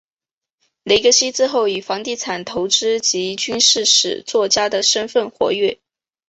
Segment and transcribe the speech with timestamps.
[0.83, 5.77] 格雷西之后以房地产投资及军事史作家的身分活跃。